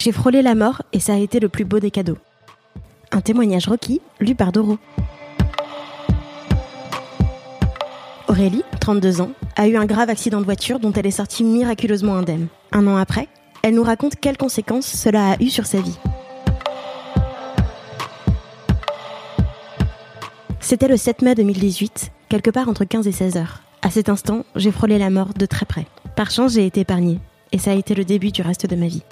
J'ai 0.00 0.12
frôlé 0.12 0.40
la 0.40 0.54
mort 0.54 0.80
et 0.94 0.98
ça 0.98 1.12
a 1.12 1.18
été 1.18 1.40
le 1.40 1.50
plus 1.50 1.66
beau 1.66 1.78
des 1.78 1.90
cadeaux. 1.90 2.16
Un 3.12 3.20
témoignage 3.20 3.68
requis, 3.68 4.00
lu 4.18 4.34
par 4.34 4.50
Doro. 4.50 4.78
Aurélie, 8.26 8.62
32 8.80 9.20
ans, 9.20 9.32
a 9.56 9.68
eu 9.68 9.76
un 9.76 9.84
grave 9.84 10.08
accident 10.08 10.40
de 10.40 10.46
voiture 10.46 10.80
dont 10.80 10.92
elle 10.94 11.06
est 11.06 11.10
sortie 11.10 11.44
miraculeusement 11.44 12.16
indemne. 12.16 12.46
Un 12.72 12.86
an 12.86 12.96
après, 12.96 13.28
elle 13.62 13.74
nous 13.74 13.82
raconte 13.82 14.16
quelles 14.16 14.38
conséquences 14.38 14.86
cela 14.86 15.32
a 15.32 15.42
eu 15.42 15.50
sur 15.50 15.66
sa 15.66 15.82
vie. 15.82 15.98
C'était 20.60 20.88
le 20.88 20.96
7 20.96 21.20
mai 21.20 21.34
2018, 21.34 22.10
quelque 22.30 22.48
part 22.48 22.70
entre 22.70 22.86
15 22.86 23.06
et 23.06 23.12
16 23.12 23.36
heures. 23.36 23.60
À 23.82 23.90
cet 23.90 24.08
instant, 24.08 24.46
j'ai 24.56 24.70
frôlé 24.70 24.96
la 24.96 25.10
mort 25.10 25.34
de 25.34 25.44
très 25.44 25.66
près. 25.66 25.84
Par 26.16 26.30
chance, 26.30 26.54
j'ai 26.54 26.64
été 26.64 26.80
épargnée, 26.80 27.18
et 27.52 27.58
ça 27.58 27.72
a 27.72 27.74
été 27.74 27.94
le 27.94 28.06
début 28.06 28.32
du 28.32 28.40
reste 28.40 28.64
de 28.64 28.76
ma 28.76 28.86
vie. 28.86 29.02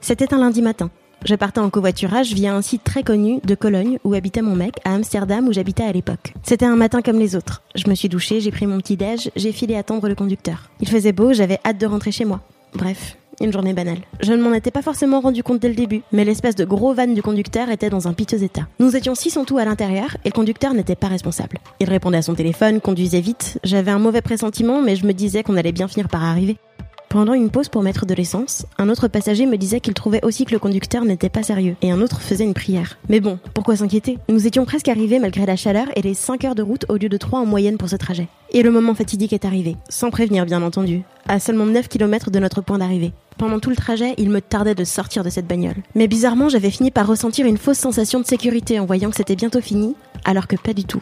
C'était 0.00 0.32
un 0.32 0.38
lundi 0.38 0.62
matin. 0.62 0.90
Je 1.24 1.34
partais 1.34 1.58
en 1.58 1.68
covoiturage 1.68 2.32
via 2.32 2.54
un 2.54 2.62
site 2.62 2.84
très 2.84 3.02
connu 3.02 3.40
de 3.44 3.54
Cologne 3.56 3.98
où 4.04 4.14
habitait 4.14 4.42
mon 4.42 4.54
mec, 4.54 4.76
à 4.84 4.94
Amsterdam 4.94 5.48
où 5.48 5.52
j'habitais 5.52 5.82
à 5.82 5.92
l'époque. 5.92 6.32
C'était 6.44 6.66
un 6.66 6.76
matin 6.76 7.02
comme 7.02 7.18
les 7.18 7.34
autres. 7.34 7.62
Je 7.74 7.88
me 7.88 7.94
suis 7.94 8.08
douchée, 8.08 8.40
j'ai 8.40 8.52
pris 8.52 8.66
mon 8.66 8.78
petit 8.78 8.96
déj, 8.96 9.30
j'ai 9.34 9.52
filé 9.52 9.74
attendre 9.74 10.08
le 10.08 10.14
conducteur. 10.14 10.70
Il 10.80 10.88
faisait 10.88 11.12
beau, 11.12 11.32
j'avais 11.32 11.58
hâte 11.64 11.78
de 11.78 11.86
rentrer 11.86 12.12
chez 12.12 12.24
moi. 12.24 12.40
Bref, 12.74 13.16
une 13.40 13.52
journée 13.52 13.72
banale. 13.72 13.98
Je 14.20 14.32
ne 14.32 14.42
m'en 14.42 14.52
étais 14.52 14.70
pas 14.70 14.82
forcément 14.82 15.20
rendu 15.20 15.42
compte 15.42 15.58
dès 15.58 15.68
le 15.68 15.74
début, 15.74 16.02
mais 16.12 16.24
l'espèce 16.24 16.54
de 16.54 16.64
gros 16.64 16.94
van 16.94 17.08
du 17.08 17.22
conducteur 17.22 17.68
était 17.68 17.90
dans 17.90 18.06
un 18.06 18.12
piteux 18.12 18.44
état. 18.44 18.68
Nous 18.78 18.94
étions 18.94 19.16
six 19.16 19.36
en 19.36 19.44
tout 19.44 19.58
à 19.58 19.64
l'intérieur 19.64 20.16
et 20.24 20.28
le 20.28 20.34
conducteur 20.34 20.72
n'était 20.72 20.96
pas 20.96 21.08
responsable. 21.08 21.58
Il 21.80 21.88
répondait 21.88 22.18
à 22.18 22.22
son 22.22 22.34
téléphone, 22.34 22.80
conduisait 22.80 23.20
vite. 23.20 23.58
J'avais 23.64 23.90
un 23.90 23.98
mauvais 23.98 24.22
pressentiment, 24.22 24.82
mais 24.82 24.94
je 24.94 25.06
me 25.06 25.12
disais 25.12 25.42
qu'on 25.42 25.56
allait 25.56 25.72
bien 25.72 25.88
finir 25.88 26.08
par 26.08 26.22
arriver. 26.22 26.58
Pendant 27.08 27.32
une 27.32 27.48
pause 27.48 27.70
pour 27.70 27.82
mettre 27.82 28.04
de 28.04 28.12
l'essence, 28.12 28.66
un 28.76 28.90
autre 28.90 29.08
passager 29.08 29.46
me 29.46 29.56
disait 29.56 29.80
qu'il 29.80 29.94
trouvait 29.94 30.22
aussi 30.22 30.44
que 30.44 30.52
le 30.52 30.58
conducteur 30.58 31.06
n'était 31.06 31.30
pas 31.30 31.42
sérieux, 31.42 31.74
et 31.80 31.90
un 31.90 32.02
autre 32.02 32.20
faisait 32.20 32.44
une 32.44 32.52
prière. 32.52 32.98
Mais 33.08 33.20
bon, 33.20 33.38
pourquoi 33.54 33.76
s'inquiéter? 33.76 34.18
Nous 34.28 34.46
étions 34.46 34.66
presque 34.66 34.88
arrivés 34.88 35.18
malgré 35.18 35.46
la 35.46 35.56
chaleur 35.56 35.86
et 35.96 36.02
les 36.02 36.12
5 36.12 36.44
heures 36.44 36.54
de 36.54 36.62
route 36.62 36.84
au 36.90 36.96
lieu 36.96 37.08
de 37.08 37.16
3 37.16 37.40
en 37.40 37.46
moyenne 37.46 37.78
pour 37.78 37.88
ce 37.88 37.96
trajet. 37.96 38.28
Et 38.52 38.62
le 38.62 38.70
moment 38.70 38.94
fatidique 38.94 39.32
est 39.32 39.46
arrivé, 39.46 39.76
sans 39.88 40.10
prévenir 40.10 40.44
bien 40.44 40.62
entendu, 40.62 41.00
à 41.26 41.40
seulement 41.40 41.64
9 41.64 41.88
km 41.88 42.30
de 42.30 42.40
notre 42.40 42.60
point 42.60 42.76
d'arrivée. 42.76 43.14
Pendant 43.38 43.58
tout 43.58 43.70
le 43.70 43.76
trajet, 43.76 44.14
il 44.18 44.28
me 44.28 44.42
tardait 44.42 44.74
de 44.74 44.84
sortir 44.84 45.24
de 45.24 45.30
cette 45.30 45.46
bagnole. 45.46 45.76
Mais 45.94 46.08
bizarrement, 46.08 46.50
j'avais 46.50 46.70
fini 46.70 46.90
par 46.90 47.06
ressentir 47.06 47.46
une 47.46 47.56
fausse 47.56 47.78
sensation 47.78 48.20
de 48.20 48.26
sécurité 48.26 48.80
en 48.80 48.84
voyant 48.84 49.08
que 49.08 49.16
c'était 49.16 49.36
bientôt 49.36 49.62
fini, 49.62 49.94
alors 50.26 50.46
que 50.46 50.56
pas 50.56 50.74
du 50.74 50.84
tout. 50.84 51.00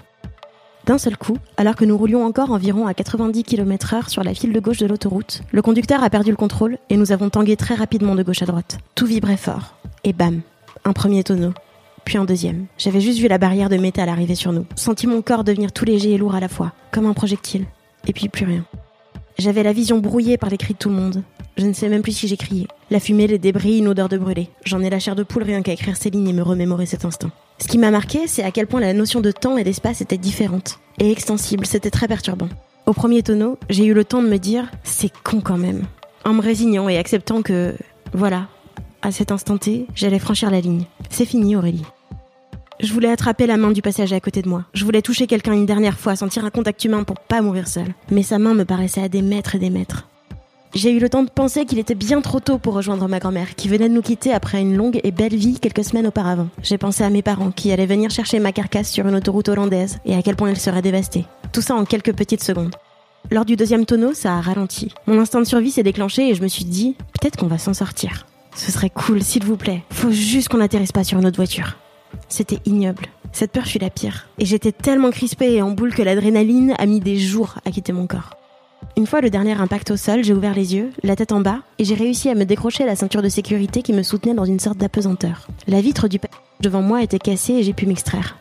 D'un 0.87 0.98
seul 0.98 1.17
coup, 1.17 1.37
alors 1.56 1.75
que 1.75 1.84
nous 1.84 1.98
roulions 1.98 2.25
encore 2.25 2.53
environ 2.53 2.87
à 2.87 2.95
90 2.95 3.42
km/h 3.42 4.09
sur 4.09 4.23
la 4.23 4.34
file 4.34 4.53
de 4.53 4.61
gauche 4.61 4.79
de 4.79 4.87
l'autoroute, 4.87 5.43
le 5.51 5.61
conducteur 5.61 6.05
a 6.05 6.11
perdu 6.11 6.31
le 6.31 6.37
contrôle 6.37 6.78
et 6.91 6.97
nous 6.97 7.11
avons 7.11 7.28
tangué 7.28 7.56
très 7.56 7.75
rapidement 7.75 8.15
de 8.15 8.23
gauche 8.23 8.43
à 8.43 8.47
droite. 8.47 8.78
Tout 8.95 9.06
vibrait 9.06 9.37
fort. 9.37 9.75
Et 10.05 10.12
bam, 10.12 10.43
un 10.84 10.93
premier 10.93 11.25
tonneau, 11.25 11.53
puis 12.05 12.19
un 12.19 12.25
deuxième. 12.25 12.66
J'avais 12.78 13.00
juste 13.00 13.19
vu 13.19 13.27
la 13.27 13.38
barrière 13.38 13.69
de 13.69 13.77
métal 13.77 14.09
arriver 14.09 14.37
sur 14.37 14.53
nous, 14.53 14.65
senti 14.77 15.09
mon 15.09 15.22
corps 15.22 15.43
devenir 15.43 15.72
tout 15.72 15.84
léger 15.84 16.12
et 16.12 16.19
lourd 16.19 16.37
à 16.37 16.41
la 16.41 16.49
fois, 16.49 16.72
comme 16.93 17.06
un 17.06 17.15
projectile. 17.15 17.66
Et 18.06 18.12
puis 18.12 18.28
plus 18.28 18.47
rien. 18.47 18.65
J'avais 19.38 19.65
la 19.65 19.72
vision 19.72 19.99
brouillée 19.99 20.38
par 20.38 20.50
les 20.50 20.56
cris 20.56 20.75
de 20.75 20.78
tout 20.78 20.88
le 20.88 20.94
monde. 20.94 21.25
Je 21.56 21.66
ne 21.66 21.72
sais 21.72 21.88
même 21.88 22.03
plus 22.03 22.12
si 22.12 22.28
j'ai 22.28 22.37
crié. 22.37 22.69
La 22.91 23.00
fumée, 23.00 23.27
les 23.27 23.38
débris, 23.38 23.78
une 23.78 23.88
odeur 23.88 24.09
de 24.09 24.19
brûlé. 24.19 24.50
J'en 24.65 24.82
ai 24.82 24.91
la 24.91 25.00
chair 25.00 25.16
de 25.16 25.25
poule 25.25 25.43
rien 25.43 25.62
qu'à 25.62 25.72
écrire 25.72 25.97
ces 25.97 26.11
lignes 26.11 26.28
et 26.28 26.32
me 26.32 26.43
remémorer 26.43 26.87
cet 26.87 27.05
instant. 27.05 27.31
Ce 27.59 27.69
qui 27.69 27.78
m'a 27.78 27.91
marqué, 27.91 28.27
c'est 28.27 28.43
à 28.43 28.50
quel 28.50 28.67
point 28.67 28.81
la 28.81 28.93
notion 28.93 29.21
de 29.21 29.31
temps 29.31 29.56
et 29.56 29.65
d'espace 29.65 30.00
était 30.00 30.19
différente. 30.19 30.78
Et 30.99 31.11
extensible, 31.11 31.67
c'était 31.67 31.91
très 31.91 32.06
perturbant. 32.06 32.49
Au 32.87 32.93
premier 32.93 33.22
tonneau, 33.22 33.59
j'ai 33.71 33.87
eu 33.87 33.94
le 33.94 34.05
temps 34.05 34.22
de 34.22 34.28
me 34.28 34.39
dire, 34.39 34.71
c'est 34.84 35.11
con 35.25 35.41
quand 35.41 35.59
même. 35.59 35.84
En 36.25 36.34
me 36.34 36.43
résignant 36.43 36.89
et 36.89 36.99
acceptant 36.99 37.43
que, 37.43 37.75
voilà, 38.12 38.49
à 39.03 39.11
cet 39.11 39.33
instant 39.33 39.56
T, 39.56 39.87
j'allais 39.94 40.19
franchir 40.19 40.50
la 40.50 40.61
ligne. 40.61 40.84
C'est 41.11 41.25
fini, 41.25 41.56
Aurélie. 41.56 41.84
Je 42.81 42.93
voulais 42.93 43.11
attraper 43.11 43.47
la 43.47 43.56
main 43.56 43.71
du 43.71 43.81
passager 43.81 44.15
à 44.15 44.21
côté 44.21 44.43
de 44.43 44.49
moi. 44.49 44.65
Je 44.75 44.84
voulais 44.84 45.00
toucher 45.00 45.27
quelqu'un 45.27 45.55
une 45.55 45.65
dernière 45.65 45.99
fois, 45.99 46.15
sentir 46.15 46.44
un 46.44 46.50
contact 46.50 46.84
humain 46.84 47.05
pour 47.05 47.19
pas 47.19 47.41
mourir 47.41 47.69
seul. 47.69 47.87
Mais 48.11 48.23
sa 48.23 48.38
main 48.38 48.53
me 48.53 48.65
paraissait 48.67 49.03
à 49.03 49.09
des 49.09 49.23
mètres 49.23 49.55
et 49.55 49.59
des 49.59 49.71
mètres. 49.71 50.09
J'ai 50.76 50.92
eu 50.92 50.98
le 50.98 51.09
temps 51.09 51.22
de 51.22 51.31
penser 51.31 51.64
qu'il 51.64 51.78
était 51.78 51.94
bien 51.94 52.20
trop 52.20 52.38
tôt 52.38 52.59
pour 52.59 52.75
rejoindre 52.75 53.09
ma 53.09 53.19
grand-mère, 53.19 53.54
qui 53.54 53.66
venait 53.66 53.88
de 53.88 53.94
nous 53.94 54.03
quitter 54.03 54.34
après 54.34 54.60
une 54.60 54.76
longue 54.76 55.00
et 55.04 55.10
belle 55.10 55.34
vie 55.34 55.59
quelques 55.59 55.84
semaines 55.84 56.09
auparavant. 56.09 56.48
J'ai 56.62 56.76
pensé 56.76 57.03
à 57.03 57.09
mes 57.09 57.22
parents, 57.22 57.50
qui 57.50 57.72
allaient 57.72 57.87
venir 57.87 58.10
chercher 58.10 58.41
ma 58.41 58.53
carcasse 58.53 58.91
sur 58.91 59.09
une 59.09 59.14
autoroute 59.14 59.48
hollandaise, 59.48 60.00
et 60.04 60.14
à 60.14 60.20
quel 60.20 60.37
point 60.37 60.50
elle 60.50 60.59
serait 60.59 60.82
dévastée. 60.82 61.25
Tout 61.50 61.62
ça 61.62 61.75
en 61.75 61.87
quelques 61.87 62.12
petites 62.12 62.44
secondes. 62.44 62.75
Lors 63.31 63.47
du 63.47 63.56
deuxième 63.56 63.87
tonneau, 63.87 64.12
ça 64.12 64.34
a 64.34 64.41
ralenti. 64.42 64.92
Mon 65.06 65.19
instinct 65.19 65.41
de 65.41 65.47
survie 65.47 65.70
s'est 65.70 65.82
déclenché 65.82 66.28
et 66.28 66.34
je 66.34 66.42
me 66.42 66.48
suis 66.48 66.66
dit, 66.66 66.94
peut-être 67.19 67.38
qu'on 67.38 67.47
va 67.47 67.56
s'en 67.56 67.72
sortir. 67.72 68.26
Ce 68.54 68.70
serait 68.70 68.91
cool, 68.91 69.22
s'il 69.22 69.44
vous 69.44 69.56
plaît. 69.56 69.82
Faut 69.93 70.10
juste 70.10 70.48
qu'on 70.48 70.58
n'atterrisse 70.58 70.93
pas 70.93 71.04
sur 71.04 71.19
une 71.19 71.25
autre 71.25 71.37
voiture. 71.37 71.78
C'était 72.28 72.60
ignoble. 72.66 73.06
Cette 73.32 73.53
peur 73.53 73.64
fut 73.64 73.78
la 73.78 73.88
pire. 73.88 74.28
Et 74.38 74.44
j'étais 74.44 74.72
tellement 74.72 75.10
crispée 75.10 75.54
et 75.54 75.62
en 75.62 75.70
boule 75.70 75.94
que 75.94 76.03
l'adrénaline 76.03 76.75
a 76.78 76.84
mis 76.84 77.00
des 77.00 77.16
jours 77.16 77.54
à 77.64 77.70
quitter 77.70 77.94
mon 77.94 78.06
corps. 78.06 78.37
Une 78.99 79.07
fois 79.07 79.21
le 79.21 79.29
dernier 79.29 79.53
impact 79.53 79.91
au 79.91 79.99
sol, 79.99 80.25
j'ai 80.25 80.33
ouvert 80.33 80.55
les 80.55 80.75
yeux, 80.75 80.91
la 81.03 81.17
tête 81.17 81.33
en 81.33 81.41
bas, 81.41 81.59
et 81.79 81.84
j'ai 81.84 81.95
réussi 81.95 82.31
à 82.31 82.34
me 82.34 82.47
décrocher 82.47 82.87
la 82.87 82.97
ceinture 82.97 83.21
de 83.21 83.29
sécurité 83.29 83.83
qui 83.83 83.93
me 83.93 84.03
soutenait 84.03 84.33
dans 84.33 84.47
une 84.47 84.59
sorte 84.59 84.79
d'apesanteur. 84.79 85.49
La 85.69 85.83
vitre 85.83 86.09
du 86.09 86.19
devant 86.62 86.81
moi 86.81 87.03
était 87.03 87.19
cassée 87.19 87.53
et 87.53 87.62
j'ai 87.62 87.75
pu 87.75 87.85
m'extraire. 87.85 88.39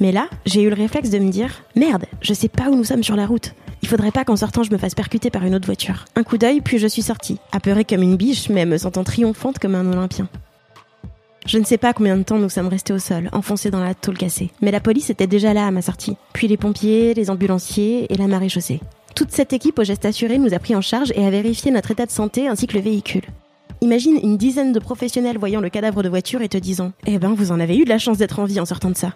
Mais 0.00 0.12
là, 0.12 0.28
j'ai 0.44 0.60
eu 0.60 0.68
le 0.68 0.74
réflexe 0.74 1.08
de 1.08 1.18
me 1.18 1.30
dire 1.30 1.62
Merde, 1.74 2.04
je 2.20 2.34
sais 2.34 2.48
pas 2.48 2.68
où 2.68 2.76
nous 2.76 2.84
sommes 2.84 3.02
sur 3.02 3.16
la 3.16 3.26
route. 3.26 3.54
Il 3.80 3.88
faudrait 3.88 4.10
pas 4.10 4.26
qu'en 4.26 4.36
sortant 4.36 4.62
je 4.62 4.70
me 4.70 4.76
fasse 4.76 4.94
percuter 4.94 5.30
par 5.30 5.46
une 5.46 5.54
autre 5.54 5.64
voiture. 5.64 6.04
Un 6.16 6.22
coup 6.22 6.36
d'œil, 6.36 6.60
puis 6.60 6.76
je 6.76 6.86
suis 6.86 7.00
sortie, 7.00 7.38
apeurée 7.50 7.86
comme 7.86 8.02
une 8.02 8.16
biche, 8.16 8.50
mais 8.50 8.66
me 8.66 8.76
sentant 8.76 9.04
triomphante 9.04 9.58
comme 9.58 9.74
un 9.74 9.90
Olympien. 9.90 10.28
Je 11.46 11.56
ne 11.56 11.64
sais 11.64 11.78
pas 11.78 11.94
combien 11.94 12.18
de 12.18 12.24
temps 12.24 12.38
nous 12.38 12.50
sommes 12.50 12.68
restés 12.68 12.92
au 12.92 12.98
sol, 12.98 13.30
enfoncés 13.32 13.70
dans 13.70 13.82
la 13.82 13.94
tôle 13.94 14.18
cassée. 14.18 14.50
Mais 14.60 14.70
la 14.70 14.80
police 14.80 15.08
était 15.08 15.26
déjà 15.26 15.54
là 15.54 15.66
à 15.66 15.70
ma 15.70 15.80
sortie. 15.80 16.18
Puis 16.34 16.46
les 16.46 16.58
pompiers, 16.58 17.14
les 17.14 17.30
ambulanciers 17.30 18.12
et 18.12 18.18
la 18.18 18.26
marée 18.26 18.50
chaussée. 18.50 18.80
Toute 19.14 19.30
cette 19.30 19.52
équipe 19.52 19.78
au 19.78 19.84
geste 19.84 20.04
assuré 20.06 20.38
nous 20.38 20.54
a 20.54 20.58
pris 20.58 20.74
en 20.74 20.80
charge 20.80 21.12
et 21.14 21.24
a 21.24 21.30
vérifié 21.30 21.70
notre 21.70 21.92
état 21.92 22.04
de 22.04 22.10
santé 22.10 22.48
ainsi 22.48 22.66
que 22.66 22.74
le 22.74 22.82
véhicule. 22.82 23.22
Imagine 23.80 24.18
une 24.20 24.36
dizaine 24.36 24.72
de 24.72 24.80
professionnels 24.80 25.38
voyant 25.38 25.60
le 25.60 25.68
cadavre 25.68 26.02
de 26.02 26.08
voiture 26.08 26.42
et 26.42 26.48
te 26.48 26.58
disant 26.58 26.90
Eh 27.06 27.18
ben, 27.18 27.32
vous 27.32 27.52
en 27.52 27.60
avez 27.60 27.76
eu 27.76 27.84
de 27.84 27.90
la 27.90 27.98
chance 27.98 28.18
d'être 28.18 28.40
en 28.40 28.44
vie 28.44 28.58
en 28.58 28.64
sortant 28.64 28.90
de 28.90 28.96
ça. 28.96 29.12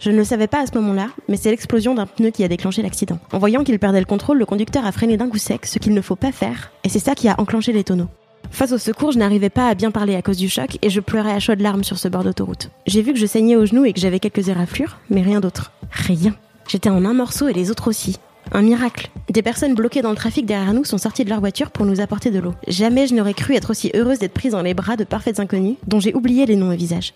Je 0.00 0.10
ne 0.10 0.16
le 0.16 0.24
savais 0.24 0.46
pas 0.46 0.60
à 0.60 0.66
ce 0.66 0.74
moment-là, 0.76 1.08
mais 1.28 1.36
c'est 1.36 1.50
l'explosion 1.50 1.94
d'un 1.94 2.06
pneu 2.06 2.30
qui 2.30 2.42
a 2.42 2.48
déclenché 2.48 2.80
l'accident. 2.80 3.18
En 3.32 3.38
voyant 3.38 3.64
qu'il 3.64 3.78
perdait 3.78 4.00
le 4.00 4.06
contrôle, 4.06 4.38
le 4.38 4.46
conducteur 4.46 4.86
a 4.86 4.92
freiné 4.92 5.18
d'un 5.18 5.28
coup 5.28 5.38
sec, 5.38 5.66
ce 5.66 5.78
qu'il 5.78 5.92
ne 5.92 6.00
faut 6.00 6.16
pas 6.16 6.32
faire, 6.32 6.72
et 6.82 6.88
c'est 6.88 6.98
ça 6.98 7.14
qui 7.14 7.28
a 7.28 7.38
enclenché 7.38 7.72
les 7.72 7.84
tonneaux. 7.84 8.08
Face 8.50 8.72
au 8.72 8.78
secours, 8.78 9.12
je 9.12 9.18
n'arrivais 9.18 9.50
pas 9.50 9.68
à 9.68 9.74
bien 9.74 9.90
parler 9.90 10.14
à 10.14 10.22
cause 10.22 10.36
du 10.38 10.48
choc 10.48 10.78
et 10.80 10.90
je 10.90 11.00
pleurais 11.00 11.32
à 11.32 11.40
chaudes 11.40 11.60
larmes 11.60 11.84
sur 11.84 11.98
ce 11.98 12.08
bord 12.08 12.24
d'autoroute. 12.24 12.70
J'ai 12.86 13.02
vu 13.02 13.12
que 13.12 13.18
je 13.18 13.26
saignais 13.26 13.56
au 13.56 13.66
genou 13.66 13.84
et 13.84 13.92
que 13.92 14.00
j'avais 14.00 14.20
quelques 14.20 14.48
éraflures, 14.48 14.98
mais 15.10 15.22
rien 15.22 15.40
d'autre. 15.40 15.72
Rien. 15.90 16.34
J'étais 16.66 16.90
en 16.90 17.04
un 17.04 17.14
morceau 17.14 17.48
et 17.48 17.52
les 17.52 17.70
autres 17.70 17.88
aussi. 17.88 18.18
Un 18.52 18.62
miracle. 18.62 19.10
Des 19.30 19.42
personnes 19.42 19.74
bloquées 19.74 20.02
dans 20.02 20.10
le 20.10 20.16
trafic 20.16 20.46
derrière 20.46 20.74
nous 20.74 20.84
sont 20.84 20.98
sorties 20.98 21.24
de 21.24 21.30
leur 21.30 21.40
voiture 21.40 21.70
pour 21.70 21.86
nous 21.86 22.00
apporter 22.00 22.30
de 22.30 22.38
l'eau. 22.38 22.54
Jamais 22.68 23.06
je 23.06 23.14
n'aurais 23.14 23.34
cru 23.34 23.54
être 23.54 23.70
aussi 23.70 23.90
heureuse 23.94 24.18
d'être 24.18 24.34
prise 24.34 24.52
dans 24.52 24.62
les 24.62 24.74
bras 24.74 24.96
de 24.96 25.04
parfaites 25.04 25.40
inconnues 25.40 25.76
dont 25.86 26.00
j'ai 26.00 26.14
oublié 26.14 26.46
les 26.46 26.56
noms 26.56 26.72
et 26.72 26.76
visages. 26.76 27.14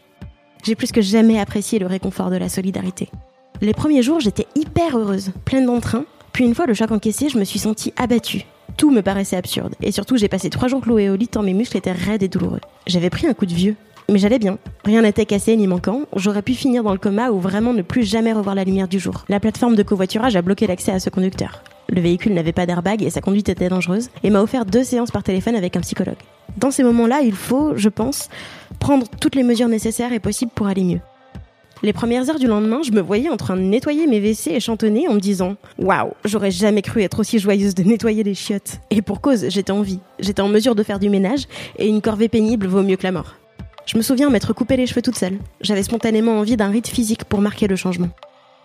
J'ai 0.65 0.75
plus 0.75 0.91
que 0.91 1.01
jamais 1.01 1.39
apprécié 1.39 1.79
le 1.79 1.87
réconfort 1.87 2.31
de 2.31 2.37
la 2.37 2.49
solidarité. 2.49 3.09
Les 3.61 3.75
premiers 3.75 4.03
jours, 4.03 4.21
j'étais 4.21 4.47
hyper 4.55 4.97
heureuse, 4.97 5.33
pleine 5.45 5.67
d'entrain. 5.67 6.05
Puis 6.33 6.45
une 6.45 6.55
fois 6.55 6.67
le 6.67 6.75
choc 6.75 6.91
encaissé, 6.91 7.29
je 7.29 7.39
me 7.39 7.45
suis 7.45 7.59
sentie 7.59 7.93
abattue, 7.97 8.45
tout 8.77 8.91
me 8.91 9.03
paraissait 9.03 9.37
absurde. 9.37 9.75
Et 9.83 9.93
surtout, 9.93 10.17
j'ai 10.17 10.29
passé 10.29 10.51
trois 10.51 10.69
jours 10.69 10.81
cloué 10.81 11.11
au 11.11 11.17
lit 11.17 11.29
tant 11.29 11.43
mes 11.43 11.55
muscles 11.55 11.77
étaient 11.77 11.93
raides 11.93 12.23
et 12.23 12.29
douloureux. 12.29 12.61
J'avais 12.87 13.11
pris 13.11 13.27
un 13.27 13.35
coup 13.35 13.47
de 13.47 13.55
vieux. 13.55 13.77
Mais 14.11 14.19
j'allais 14.19 14.39
bien. 14.39 14.59
Rien 14.87 15.03
n'était 15.03 15.27
cassé 15.27 15.55
ni 15.55 15.67
manquant. 15.67 16.03
J'aurais 16.17 16.41
pu 16.41 16.55
finir 16.55 16.83
dans 16.83 16.93
le 16.93 16.99
coma 16.99 17.31
ou 17.31 17.41
vraiment 17.41 17.75
ne 17.75 17.83
plus 17.83 18.05
jamais 18.05 18.33
revoir 18.33 18.55
la 18.55 18.65
lumière 18.65 18.89
du 18.89 18.99
jour. 18.99 19.27
La 19.29 19.39
plateforme 19.39 19.77
de 19.77 19.83
covoiturage 19.83 20.35
a 20.35 20.41
bloqué 20.41 20.67
l'accès 20.67 20.93
à 20.93 20.99
ce 20.99 21.11
conducteur. 21.11 21.63
Le 21.91 22.01
véhicule 22.01 22.33
n'avait 22.33 22.53
pas 22.55 22.65
d'airbag 22.65 23.03
et 23.03 23.11
sa 23.11 23.21
conduite 23.21 23.51
était 23.51 23.69
dangereuse 23.69 24.09
et 24.23 24.31
m'a 24.31 24.41
offert 24.41 24.65
deux 24.65 24.83
séances 24.83 25.11
par 25.11 25.23
téléphone 25.23 25.57
avec 25.57 25.77
un 25.77 25.81
psychologue. 25.81 26.17
Dans 26.57 26.71
ces 26.71 26.85
moments-là, 26.85 27.21
il 27.21 27.35
faut, 27.35 27.77
je 27.77 27.91
pense, 27.91 28.31
prendre 28.79 29.07
toutes 29.21 29.35
les 29.35 29.43
mesures 29.43 29.69
nécessaires 29.69 30.15
et 30.15 30.21
possibles 30.21 30.53
pour 30.55 30.69
aller 30.69 30.85
mieux. 30.85 31.01
Les 31.83 31.93
premières 31.93 32.31
heures 32.31 32.39
du 32.39 32.47
lendemain, 32.47 32.81
je 32.83 32.93
me 32.93 33.03
voyais 33.03 33.29
en 33.29 33.37
train 33.37 33.57
de 33.57 33.63
nettoyer 33.63 34.07
mes 34.07 34.21
WC 34.21 34.53
et 34.53 34.61
chantonner 34.61 35.07
en 35.07 35.15
me 35.15 35.21
disant 35.21 35.57
Waouh, 35.79 36.13
j'aurais 36.25 36.51
jamais 36.51 36.83
cru 36.83 37.03
être 37.03 37.21
aussi 37.21 37.39
joyeuse 37.39 37.75
de 37.75 37.83
nettoyer 37.83 38.25
les 38.25 38.35
chiottes. 38.35 38.81
Et 38.91 39.03
pour 39.03 39.21
cause, 39.21 39.51
j'étais 39.51 39.71
en 39.71 39.83
vie. 39.83 40.01
J'étais 40.19 40.43
en 40.43 40.49
mesure 40.49 40.75
de 40.75 40.83
faire 40.83 40.99
du 40.99 41.11
ménage 41.11 41.45
et 41.79 41.87
une 41.87 42.01
corvée 42.01 42.29
pénible 42.29 42.67
vaut 42.67 42.83
mieux 42.83 42.97
que 42.97 43.05
la 43.05 43.13
mort. 43.13 43.37
Je 43.89 43.97
me 43.97 44.03
souviens 44.03 44.29
m'être 44.29 44.53
coupé 44.53 44.77
les 44.77 44.87
cheveux 44.87 45.01
toute 45.01 45.17
seule. 45.17 45.39
J'avais 45.63 45.83
spontanément 45.83 46.39
envie 46.39 46.59
d'un 46.59 46.69
rite 46.69 46.89
physique 46.89 47.25
pour 47.25 47.41
marquer 47.41 47.67
le 47.67 47.75
changement. 47.75 48.11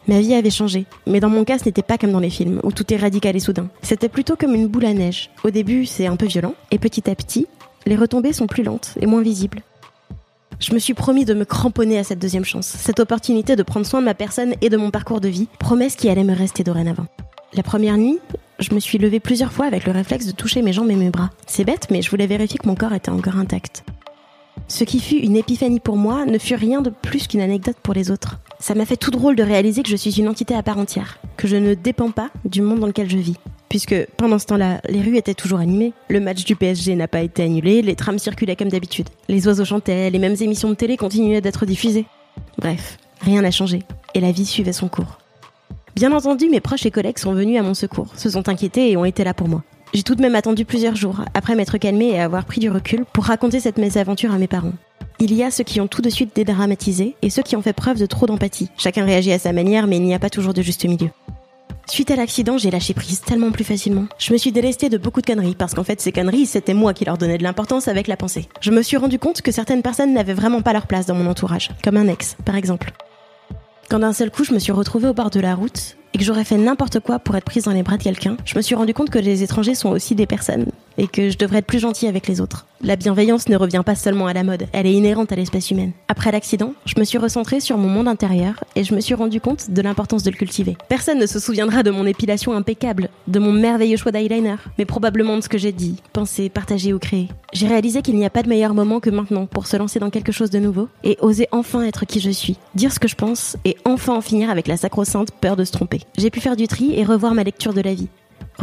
Ma 0.06 0.20
vie 0.20 0.34
avait 0.34 0.50
changé, 0.50 0.86
mais 1.08 1.22
dans 1.22 1.30
mon 1.30 1.46
cas, 1.46 1.58
ce 1.60 1.64
n'était 1.64 1.82
pas 1.82 1.98
comme 1.98 2.12
dans 2.12 2.20
les 2.20 2.30
films, 2.30 2.60
où 2.64 2.74
tout 2.74 2.94
est 2.94 2.98
radical 2.98 3.34
et 3.34 3.40
soudain. 3.40 3.70
C'était 3.82 4.10
plutôt 4.10 4.36
comme 4.36 4.54
une 4.54 4.68
boule 4.68 4.84
à 4.84 4.94
neige. 4.94 5.30
Au 5.46 5.50
début, 5.50 5.86
c'est 5.86 6.08
un 6.08 6.18
peu 6.18 6.26
violent, 6.26 6.56
et 6.72 6.78
petit 6.78 7.10
à 7.10 7.16
petit, 7.16 7.48
les 7.86 7.96
retombées 7.96 8.34
sont 8.34 8.48
plus 8.48 8.64
lentes 8.64 8.96
et 9.00 9.06
moins 9.06 9.22
visibles. 9.22 9.62
Je 10.60 10.74
me 10.74 10.80
suis 10.80 10.94
promis 10.94 11.24
de 11.24 11.34
me 11.34 11.46
cramponner 11.46 12.00
à 12.00 12.04
cette 12.04 12.20
deuxième 12.20 12.44
chance, 12.44 12.68
cette 12.68 13.00
opportunité 13.00 13.56
de 13.56 13.64
prendre 13.64 13.86
soin 13.86 14.02
de 14.02 14.06
ma 14.06 14.16
personne 14.16 14.56
et 14.60 14.68
de 14.68 14.76
mon 14.76 14.92
parcours 14.92 15.22
de 15.22 15.30
vie, 15.30 15.48
promesse 15.58 15.96
qui 15.96 16.10
allait 16.10 16.26
me 16.26 16.36
rester 16.36 16.66
dorénavant. 16.66 17.06
La 17.54 17.64
première 17.64 17.96
nuit, 17.96 18.20
je 18.60 18.74
me 18.74 18.80
suis 18.82 18.98
levée 18.98 19.22
plusieurs 19.22 19.54
fois 19.54 19.68
avec 19.68 19.86
le 19.86 19.94
réflexe 19.94 20.26
de 20.26 20.32
toucher 20.32 20.62
mes 20.62 20.74
jambes 20.74 20.92
et 20.92 20.98
mes 20.98 21.12
bras. 21.12 21.30
C'est 21.48 21.64
bête, 21.64 21.88
mais 21.92 22.02
je 22.02 22.10
voulais 22.10 22.28
vérifier 22.28 22.58
que 22.58 22.68
mon 22.68 22.76
corps 22.76 22.94
était 22.94 23.10
encore 23.10 23.38
intact. 23.38 23.86
Ce 24.68 24.84
qui 24.84 25.00
fut 25.00 25.18
une 25.18 25.36
épiphanie 25.36 25.80
pour 25.80 25.98
moi 25.98 26.26
ne 26.26 26.38
fut 26.38 26.56
rien 26.56 26.82
de 26.82 26.90
plus 26.90 27.28
qu'une 27.28 27.42
anecdote 27.42 27.78
pour 27.84 27.94
les 27.94 28.12
autres. 28.12 28.40
Ça 28.60 28.76
m'a 28.76 28.86
fait 28.86 28.98
tout 28.98 29.12
drôle 29.12 29.36
de 29.36 29.44
réaliser 29.44 29.84
que 29.84 29.90
je 29.90 29.96
suis 29.96 30.20
une 30.20 30.28
entité 30.28 30.56
à 30.56 30.64
part 30.64 30.78
entière, 30.78 31.20
que 31.38 31.48
je 31.48 31.56
ne 31.56 31.74
dépends 31.74 32.12
pas 32.12 32.30
du 32.46 32.62
monde 32.62 32.80
dans 32.80 32.88
lequel 32.88 33.10
je 33.10 33.18
vis. 33.18 33.36
Puisque 33.70 33.96
pendant 34.18 34.40
ce 34.40 34.46
temps-là, 34.46 34.82
les 34.88 35.02
rues 35.02 35.18
étaient 35.18 35.34
toujours 35.34 35.60
animées, 35.60 35.94
le 36.08 36.20
match 36.20 36.44
du 36.44 36.56
PSG 36.56 36.96
n'a 36.96 37.08
pas 37.08 37.22
été 37.22 37.44
annulé, 37.44 37.82
les 37.82 37.96
trams 37.96 38.20
circulaient 38.20 38.56
comme 38.56 38.70
d'habitude, 38.70 39.10
les 39.28 39.48
oiseaux 39.48 39.66
chantaient, 39.66 40.12
les 40.12 40.20
mêmes 40.20 40.36
émissions 40.40 40.70
de 40.70 40.76
télé 40.76 40.96
continuaient 40.96 41.42
d'être 41.42 41.66
diffusées. 41.66 42.06
Bref, 42.60 42.98
rien 43.22 43.42
n'a 43.42 43.52
changé, 43.52 43.80
et 44.14 44.22
la 44.22 44.32
vie 44.32 44.46
suivait 44.46 44.74
son 44.74 44.90
cours. 44.90 45.18
Bien 45.96 46.12
entendu, 46.12 46.50
mes 46.50 46.60
proches 46.60 46.86
et 46.86 46.92
collègues 46.92 47.20
sont 47.20 47.34
venus 47.34 47.60
à 47.60 47.64
mon 47.64 47.74
secours, 47.74 48.14
se 48.16 48.30
sont 48.30 48.48
inquiétés 48.48 48.92
et 48.92 48.98
ont 48.98 49.06
été 49.06 49.24
là 49.24 49.34
pour 49.34 49.48
moi. 49.48 49.64
J'ai 49.94 50.02
tout 50.02 50.16
de 50.16 50.24
même 50.24 50.34
attendu 50.34 50.66
plusieurs 50.66 50.96
jours, 50.96 51.24
après 51.36 51.54
m'être 51.54 51.78
calmée 51.78 52.10
et 52.10 52.20
avoir 52.20 52.46
pris 52.46 52.60
du 52.60 52.72
recul, 52.72 53.06
pour 53.14 53.26
raconter 53.26 53.60
cette 53.60 53.78
mésaventure 53.78 54.34
à 54.34 54.40
mes 54.40 54.48
parents. 54.48 54.74
Il 55.20 55.36
y 55.36 55.44
a 55.44 55.52
ceux 55.52 55.64
qui 55.64 55.80
ont 55.82 55.88
tout 55.88 56.02
de 56.02 56.10
suite 56.10 56.36
dédramatisé 56.36 57.16
et 57.22 57.30
ceux 57.30 57.44
qui 57.44 57.56
ont 57.56 57.62
fait 57.62 57.74
preuve 57.74 58.00
de 58.00 58.08
trop 58.08 58.26
d'empathie. 58.26 58.70
Chacun 58.76 59.06
réagit 59.06 59.32
à 59.32 59.38
sa 59.38 59.54
manière, 59.54 59.86
mais 59.86 59.98
il 59.98 60.04
n'y 60.04 60.16
a 60.16 60.20
pas 60.20 60.32
toujours 60.32 60.56
de 60.56 60.64
juste 60.64 60.84
milieu. 60.86 61.10
Suite 61.86 62.10
à 62.10 62.16
l'accident, 62.16 62.58
j'ai 62.58 62.72
lâché 62.72 62.96
prise 62.96 63.22
tellement 63.22 63.52
plus 63.52 63.64
facilement. 63.64 64.06
Je 64.18 64.34
me 64.34 64.38
suis 64.40 64.52
délestée 64.52 64.90
de 64.90 64.98
beaucoup 64.98 65.22
de 65.22 65.28
conneries, 65.28 65.54
parce 65.54 65.76
qu'en 65.76 65.84
fait, 65.84 66.02
ces 66.02 66.12
conneries, 66.12 66.48
c'était 66.48 66.74
moi 66.74 66.96
qui 66.96 67.06
leur 67.06 67.20
donnais 67.20 67.38
de 67.38 67.44
l'importance 67.44 67.88
avec 67.88 68.08
la 68.08 68.18
pensée. 68.18 68.48
Je 68.62 68.72
me 68.72 68.82
suis 68.82 68.98
rendu 68.98 69.20
compte 69.20 69.44
que 69.44 69.52
certaines 69.52 69.84
personnes 69.84 70.14
n'avaient 70.14 70.34
vraiment 70.34 70.64
pas 70.64 70.74
leur 70.74 70.88
place 70.88 71.06
dans 71.06 71.16
mon 71.16 71.30
entourage, 71.30 71.70
comme 71.84 71.98
un 71.98 72.08
ex, 72.08 72.36
par 72.46 72.56
exemple. 72.56 72.94
Quand 73.90 74.00
d'un 74.00 74.14
seul 74.14 74.32
coup, 74.32 74.44
je 74.44 74.54
me 74.54 74.60
suis 74.60 74.72
retrouvée 74.72 75.08
au 75.08 75.14
bord 75.14 75.30
de 75.30 75.40
la 75.40 75.56
route, 75.56 75.98
et 76.14 76.18
que 76.18 76.24
j'aurais 76.24 76.44
fait 76.44 76.58
n'importe 76.58 77.00
quoi 77.00 77.20
pour 77.20 77.36
être 77.36 77.44
prise 77.44 77.64
dans 77.64 77.72
les 77.72 77.84
bras 77.84 77.98
de 77.98 78.04
quelqu'un, 78.04 78.38
je 78.46 78.56
me 78.56 78.62
suis 78.62 78.76
rendu 78.76 78.94
compte 78.94 79.10
que 79.10 79.20
les 79.20 79.44
étrangers 79.44 79.76
sont 79.76 79.90
aussi 79.90 80.16
des 80.16 80.28
personnes 80.28 80.68
et 80.98 81.08
que 81.08 81.30
je 81.30 81.38
devrais 81.38 81.60
être 81.60 81.66
plus 81.66 81.80
gentille 81.80 82.08
avec 82.08 82.28
les 82.28 82.42
autres. 82.42 82.66
La 82.86 82.98
bienveillance 82.98 83.48
ne 83.48 83.56
revient 83.56 83.82
pas 83.86 83.96
seulement 83.96 84.28
à 84.28 84.34
la 84.34 84.44
mode, 84.44 84.68
elle 84.74 84.86
est 84.86 84.94
inhérente 84.94 85.32
à 85.32 85.38
l'espèce 85.38 85.72
humaine. 85.72 85.94
Après 86.10 86.34
l'accident, 86.34 86.74
je 86.86 87.00
me 87.00 87.06
suis 87.06 87.18
recentrée 87.18 87.62
sur 87.62 87.78
mon 87.78 87.88
monde 87.88 88.10
intérieur 88.10 88.64
et 88.76 88.84
je 88.84 88.94
me 88.94 89.00
suis 89.00 89.14
rendu 89.14 89.40
compte 89.40 89.72
de 89.72 89.82
l'importance 89.82 90.24
de 90.24 90.32
le 90.32 90.36
cultiver. 90.36 90.76
Personne 90.90 91.18
ne 91.18 91.26
se 91.26 91.40
souviendra 91.40 91.84
de 91.84 91.92
mon 91.92 92.06
épilation 92.06 92.52
impeccable, 92.52 93.08
de 93.28 93.40
mon 93.40 93.54
merveilleux 93.54 93.96
choix 93.96 94.12
d'eyeliner, 94.12 94.56
mais 94.78 94.84
probablement 94.84 95.38
de 95.38 95.42
ce 95.42 95.48
que 95.48 95.58
j'ai 95.58 95.72
dit, 95.72 95.96
pensé, 96.12 96.50
partagé 96.50 96.94
ou 96.94 97.00
créé. 97.00 97.30
J'ai 97.54 97.68
réalisé 97.68 98.02
qu'il 98.02 98.18
n'y 98.18 98.26
a 98.26 98.30
pas 98.30 98.44
de 98.44 98.50
meilleur 98.50 98.74
moment 98.74 99.00
que 99.00 99.10
maintenant 99.10 99.46
pour 99.46 99.68
se 99.68 99.78
lancer 99.78 100.00
dans 100.00 100.10
quelque 100.10 100.34
chose 100.34 100.50
de 100.50 100.60
nouveau 100.60 100.90
et 101.06 101.18
oser 101.22 101.48
enfin 101.52 101.84
être 101.84 102.04
qui 102.06 102.20
je 102.20 102.32
suis, 102.32 102.58
dire 102.76 102.92
ce 102.92 103.00
que 103.00 103.08
je 103.08 103.16
pense 103.16 103.56
et 103.64 103.78
enfin 103.86 104.16
en 104.16 104.22
finir 104.22 104.50
avec 104.50 104.68
la 104.68 104.76
sacro-sainte 104.76 105.32
peur 105.40 105.56
de 105.56 105.64
se 105.64 105.72
tromper. 105.72 106.02
J'ai 106.18 106.30
pu 106.30 106.42
faire 106.42 106.58
du 106.58 106.68
tri 106.68 106.94
et 107.00 107.06
revoir 107.06 107.34
ma 107.34 107.44
lecture 107.44 107.74
de 107.74 107.82
la 107.82 107.94
vie 107.94 108.10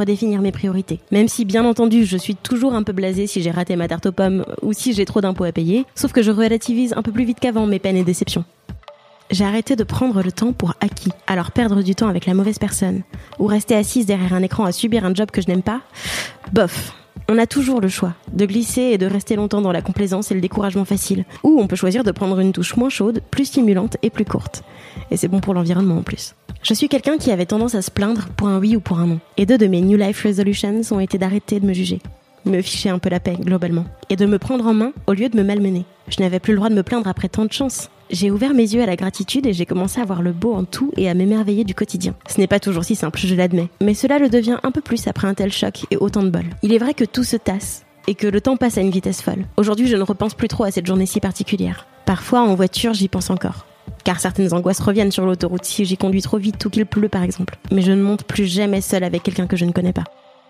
redéfinir 0.00 0.41
mes 0.41 0.52
priorités. 0.52 1.00
Même 1.12 1.29
si, 1.29 1.44
bien 1.44 1.64
entendu, 1.64 2.05
je 2.05 2.17
suis 2.17 2.35
toujours 2.35 2.75
un 2.75 2.82
peu 2.82 2.93
blasée 2.93 3.26
si 3.26 3.43
j'ai 3.43 3.50
raté 3.50 3.76
ma 3.76 3.87
tarte 3.87 4.06
aux 4.06 4.12
pommes 4.12 4.44
ou 4.62 4.73
si 4.73 4.93
j'ai 4.93 5.05
trop 5.05 5.20
d'impôts 5.20 5.44
à 5.44 5.52
payer, 5.52 5.87
sauf 5.94 6.12
que 6.12 6.23
je 6.23 6.31
relativise 6.31 6.94
un 6.97 7.02
peu 7.02 7.12
plus 7.12 7.25
vite 7.25 7.38
qu'avant 7.41 7.67
mes 7.67 7.79
peines 7.79 7.97
et 7.97 8.05
déceptions. 8.05 8.44
J'ai 9.31 9.44
arrêté 9.44 9.76
de 9.76 9.85
prendre 9.85 10.23
le 10.23 10.32
temps 10.32 10.52
pour 10.52 10.75
acquis. 10.81 11.12
Alors 11.29 11.52
perdre 11.52 11.82
du 11.82 11.94
temps 11.94 12.08
avec 12.08 12.26
la 12.26 12.35
mauvaise 12.35 12.58
personne, 12.58 13.02
ou 13.38 13.47
rester 13.47 13.76
assise 13.76 14.06
derrière 14.06 14.35
un 14.35 14.43
écran 14.43 14.64
à 14.64 14.73
subir 14.73 15.05
un 15.05 15.14
job 15.14 15.31
que 15.31 15.41
je 15.41 15.47
n'aime 15.47 15.62
pas, 15.62 15.82
bof. 16.52 17.00
On 17.32 17.38
a 17.38 17.47
toujours 17.47 17.81
le 17.81 17.87
choix 17.87 18.15
de 18.32 18.44
glisser 18.44 18.82
et 18.82 18.99
de 18.99 19.06
rester 19.06 19.37
longtemps 19.37 19.61
dans 19.61 19.71
la 19.71 19.82
complaisance 19.82 20.32
et 20.32 20.35
le 20.35 20.41
découragement 20.41 20.85
facile, 20.85 21.25
ou 21.44 21.61
on 21.61 21.69
peut 21.69 21.77
choisir 21.77 22.03
de 22.03 22.11
prendre 22.11 22.41
une 22.41 22.53
touche 22.53 22.75
moins 22.75 22.88
chaude, 22.88 23.23
plus 23.31 23.44
stimulante 23.44 23.97
et 24.03 24.11
plus 24.11 24.25
courte. 24.25 24.65
Et 25.12 25.17
c'est 25.17 25.29
bon 25.29 25.38
pour 25.38 25.55
l'environnement 25.55 25.99
en 25.99 26.03
plus. 26.03 26.35
Je 26.65 26.75
suis 26.75 26.88
quelqu'un 26.88 27.19
qui 27.19 27.31
avait 27.31 27.47
tendance 27.47 27.77
à 27.77 27.82
se 27.82 27.93
plaindre 27.93 28.27
pour 28.37 28.49
un 28.49 28.59
oui 28.59 28.75
ou 28.75 28.81
pour 28.81 28.99
un 28.99 29.06
non. 29.06 29.21
Et 29.37 29.47
deux 29.47 29.59
de 29.59 29.69
mes 29.69 29.81
New 29.81 29.97
Life 29.97 30.25
Resolutions 30.25 30.81
ont 30.91 30.99
été 30.99 31.19
d'arrêter 31.19 31.61
de 31.61 31.67
me 31.67 31.73
juger, 31.73 32.00
me 32.44 32.62
ficher 32.62 32.90
un 32.90 32.98
peu 32.98 33.08
la 33.08 33.20
paix 33.20 33.37
globalement, 33.40 33.84
et 34.08 34.16
de 34.16 34.26
me 34.26 34.38
prendre 34.38 34.66
en 34.66 34.75
main 34.75 34.92
au 35.06 35.12
lieu 35.12 35.28
de 35.28 35.37
me 35.37 35.42
malmener. 35.42 35.84
Je 36.08 36.20
n'avais 36.20 36.40
plus 36.40 36.52
le 36.52 36.56
droit 36.56 36.70
de 36.70 36.75
me 36.75 36.82
plaindre 36.82 37.08
après 37.08 37.28
tant 37.28 37.44
de 37.44 37.52
chance. 37.52 37.90
J'ai 38.10 38.31
ouvert 38.31 38.54
mes 38.54 38.75
yeux 38.75 38.82
à 38.82 38.87
la 38.87 38.96
gratitude 38.96 39.46
et 39.46 39.52
j'ai 39.52 39.66
commencé 39.66 40.00
à 40.00 40.04
voir 40.04 40.20
le 40.20 40.32
beau 40.32 40.52
en 40.54 40.64
tout 40.64 40.90
et 40.96 41.08
à 41.08 41.14
m'émerveiller 41.14 41.62
du 41.62 41.75
quotidien. 41.75 42.14
Ce 42.28 42.40
n'est 42.40 42.48
pas 42.48 42.58
toujours 42.58 42.84
si 42.84 42.96
simple, 42.96 43.20
je 43.20 43.34
l'admets, 43.34 43.69
mais 43.81 43.94
cela 43.94 44.19
le 44.19 44.28
devient 44.28 44.58
un 44.62 44.72
peu 44.72 44.81
plus 44.81 45.06
après 45.06 45.28
un 45.28 45.34
tel 45.34 45.52
choc 45.52 45.87
et 45.90 45.96
autant 45.96 46.22
de 46.22 46.31
bol. 46.31 46.44
Il 46.62 46.72
est 46.72 46.78
vrai 46.78 46.94
que 46.94 47.04
tout 47.04 47.25
se 47.25 47.37
tasse 47.37 47.84
et 48.08 48.14
que 48.14 48.26
le 48.26 48.40
temps 48.40 48.56
passe 48.56 48.78
à 48.78 48.81
une 48.81 48.90
vitesse 48.90 49.22
folle. 49.22 49.44
Aujourd'hui, 49.56 49.87
je 49.87 49.96
ne 49.96 50.02
repense 50.02 50.34
plus 50.34 50.48
trop 50.48 50.64
à 50.64 50.70
cette 50.70 50.87
journée 50.87 51.06
si 51.06 51.20
particulière. 51.20 51.87
Parfois, 52.06 52.40
en 52.40 52.54
voiture, 52.54 52.94
j'y 52.94 53.08
pense 53.08 53.31
encore 53.31 53.66
car 54.04 54.20
certaines 54.20 54.52
angoisses 54.54 54.81
reviennent 54.81 55.12
sur 55.12 55.26
l'autoroute 55.26 55.64
si 55.64 55.84
j'ai 55.84 55.96
conduit 55.96 56.22
trop 56.22 56.38
vite 56.38 56.64
ou 56.64 56.70
qu'il 56.70 56.87
pleut 56.87 57.08
par 57.08 57.22
exemple. 57.22 57.56
Mais 57.70 57.82
je 57.82 57.92
ne 57.92 58.02
monte 58.02 58.25
plus 58.25 58.46
jamais 58.46 58.81
seule 58.81 59.04
avec 59.04 59.22
quelqu'un 59.22 59.46
que 59.46 59.56
je 59.56 59.64
ne 59.64 59.72
connais 59.72 59.92
pas. 59.92 60.04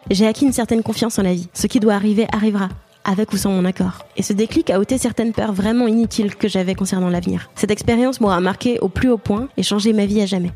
J'ai 0.08 0.26
acquis 0.26 0.46
une 0.46 0.52
certaine 0.52 0.82
confiance 0.82 1.18
en 1.18 1.22
la 1.22 1.34
vie. 1.34 1.48
Ce 1.52 1.66
qui 1.66 1.80
doit 1.80 1.94
arriver 1.94 2.26
arrivera, 2.32 2.68
avec 3.04 3.32
ou 3.32 3.36
sans 3.36 3.50
mon 3.50 3.64
accord. 3.64 4.06
Et 4.16 4.22
ce 4.22 4.32
déclic 4.32 4.70
a 4.70 4.80
ôté 4.80 4.98
certaines 4.98 5.32
peurs 5.32 5.52
vraiment 5.52 5.86
inutiles 5.86 6.34
que 6.36 6.48
j'avais 6.48 6.74
concernant 6.74 7.10
l'avenir. 7.10 7.50
Cette 7.54 7.70
expérience 7.70 8.20
m'aura 8.20 8.40
marqué 8.40 8.78
au 8.80 8.88
plus 8.88 9.10
haut 9.10 9.18
point 9.18 9.48
et 9.56 9.62
changé 9.62 9.92
ma 9.92 10.06
vie 10.06 10.22
à 10.22 10.26
jamais. 10.26 10.52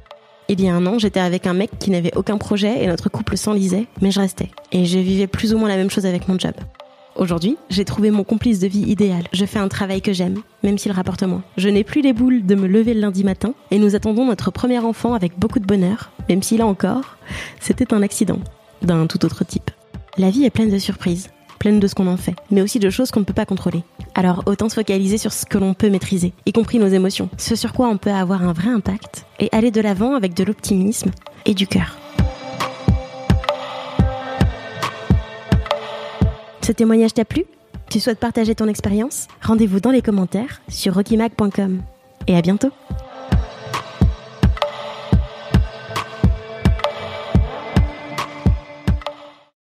Il 0.48 0.60
y 0.60 0.68
a 0.68 0.74
un 0.74 0.86
an, 0.86 0.98
j'étais 0.98 1.20
avec 1.20 1.46
un 1.46 1.54
mec 1.54 1.70
qui 1.78 1.90
n'avait 1.90 2.16
aucun 2.16 2.36
projet 2.36 2.82
et 2.82 2.86
notre 2.86 3.08
couple 3.08 3.36
s'enlisait, 3.36 3.86
mais 4.02 4.10
je 4.10 4.20
restais. 4.20 4.50
Et 4.72 4.84
je 4.84 4.98
vivais 4.98 5.26
plus 5.26 5.54
ou 5.54 5.58
moins 5.58 5.68
la 5.68 5.76
même 5.76 5.90
chose 5.90 6.06
avec 6.06 6.28
mon 6.28 6.38
job. 6.38 6.54
Aujourd'hui, 7.16 7.56
j'ai 7.70 7.84
trouvé 7.84 8.10
mon 8.10 8.24
complice 8.24 8.58
de 8.58 8.66
vie 8.66 8.82
idéal. 8.82 9.22
Je 9.32 9.46
fais 9.46 9.60
un 9.60 9.68
travail 9.68 10.02
que 10.02 10.12
j'aime, 10.12 10.42
même 10.64 10.78
s'il 10.78 10.90
rapporte 10.90 11.22
moins. 11.22 11.44
Je 11.56 11.68
n'ai 11.68 11.84
plus 11.84 12.02
les 12.02 12.12
boules 12.12 12.44
de 12.44 12.54
me 12.56 12.66
lever 12.66 12.92
le 12.92 13.00
lundi 13.00 13.22
matin 13.22 13.54
et 13.70 13.78
nous 13.78 13.94
attendons 13.94 14.26
notre 14.26 14.50
premier 14.50 14.80
enfant 14.80 15.14
avec 15.14 15.38
beaucoup 15.38 15.60
de 15.60 15.64
bonheur, 15.64 16.10
même 16.28 16.42
si 16.42 16.56
là 16.56 16.66
encore, 16.66 17.16
c'était 17.60 17.94
un 17.94 18.02
accident, 18.02 18.40
d'un 18.82 19.06
tout 19.06 19.24
autre 19.24 19.44
type. 19.44 19.70
La 20.16 20.30
vie 20.30 20.44
est 20.44 20.50
pleine 20.50 20.70
de 20.70 20.78
surprises, 20.78 21.30
pleine 21.58 21.80
de 21.80 21.86
ce 21.86 21.94
qu'on 21.94 22.06
en 22.06 22.16
fait, 22.16 22.34
mais 22.50 22.62
aussi 22.62 22.78
de 22.78 22.90
choses 22.90 23.10
qu'on 23.10 23.20
ne 23.20 23.24
peut 23.24 23.32
pas 23.32 23.46
contrôler. 23.46 23.82
Alors 24.14 24.42
autant 24.46 24.68
se 24.68 24.74
focaliser 24.74 25.18
sur 25.18 25.32
ce 25.32 25.46
que 25.46 25.58
l'on 25.58 25.74
peut 25.74 25.90
maîtriser, 25.90 26.32
y 26.46 26.52
compris 26.52 26.78
nos 26.78 26.88
émotions, 26.88 27.28
ce 27.38 27.56
sur 27.56 27.72
quoi 27.72 27.88
on 27.88 27.96
peut 27.96 28.10
avoir 28.10 28.42
un 28.42 28.52
vrai 28.52 28.70
impact, 28.70 29.26
et 29.40 29.48
aller 29.52 29.70
de 29.70 29.80
l'avant 29.80 30.14
avec 30.14 30.34
de 30.34 30.44
l'optimisme 30.44 31.10
et 31.46 31.54
du 31.54 31.66
cœur. 31.66 31.96
Ce 36.62 36.72
témoignage 36.72 37.12
t'a 37.12 37.24
plu? 37.24 37.44
Tu 37.90 38.00
souhaites 38.00 38.18
partager 38.18 38.54
ton 38.54 38.68
expérience? 38.68 39.28
Rendez-vous 39.42 39.80
dans 39.80 39.90
les 39.90 40.00
commentaires 40.00 40.62
sur 40.68 40.94
rockymag.com. 40.94 41.82
Et 42.26 42.36
à 42.36 42.40
bientôt 42.40 42.70